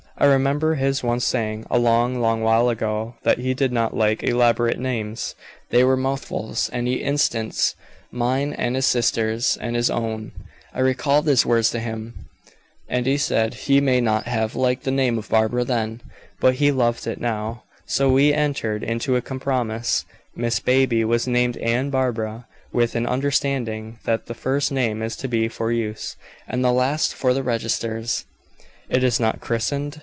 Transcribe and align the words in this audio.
I 0.17 0.25
remember 0.25 0.75
his 0.75 1.01
once 1.01 1.25
saying, 1.25 1.65
a 1.71 1.79
long, 1.79 2.19
long 2.19 2.41
while 2.43 2.69
ago 2.69 3.15
that 3.23 3.39
he 3.39 3.55
did 3.55 3.71
not 3.71 3.97
like 3.97 4.21
elaborate 4.21 4.77
names; 4.77 5.33
they 5.71 5.83
were 5.83 5.97
mouthfuls; 5.97 6.69
and 6.71 6.87
he 6.87 7.01
instanced 7.01 7.75
mine 8.11 8.53
and 8.53 8.75
his 8.75 8.85
sister's, 8.85 9.57
and 9.59 9.75
his 9.75 9.89
own. 9.89 10.31
I 10.75 10.81
recalled 10.81 11.25
his 11.25 11.43
words 11.43 11.71
to 11.71 11.79
him, 11.79 12.13
and 12.87 13.07
he 13.07 13.17
said 13.17 13.55
he 13.55 13.81
may 13.81 13.99
not 13.99 14.25
have 14.25 14.53
liked 14.55 14.83
the 14.83 14.91
name 14.91 15.17
of 15.17 15.27
Barbara 15.27 15.63
then, 15.63 16.01
but 16.39 16.53
he 16.55 16.71
loved 16.71 17.07
it 17.07 17.19
now. 17.19 17.63
So 17.87 18.11
we 18.11 18.31
entered 18.31 18.83
into 18.83 19.15
a 19.15 19.23
compromise; 19.23 20.05
Miss 20.35 20.59
Baby 20.59 21.03
was 21.03 21.25
named 21.27 21.57
Anne 21.57 21.89
Barbara, 21.89 22.45
with 22.71 22.93
an 22.93 23.07
understanding 23.07 23.97
that 24.05 24.27
the 24.27 24.35
first 24.35 24.71
name 24.71 25.01
is 25.01 25.15
to 25.15 25.27
be 25.27 25.47
for 25.47 25.71
use, 25.71 26.15
and 26.47 26.63
the 26.63 26.71
last 26.71 27.15
for 27.15 27.33
the 27.33 27.41
registers." 27.41 28.25
"It 28.87 29.03
is 29.03 29.19
not 29.19 29.41
christened?" 29.41 29.97